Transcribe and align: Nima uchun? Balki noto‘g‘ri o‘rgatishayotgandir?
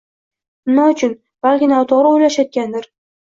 Nima 0.69 0.85
uchun? 0.93 1.13
Balki 1.47 1.69
noto‘g‘ri 1.73 2.13
o‘rgatishayotgandir? 2.13 2.89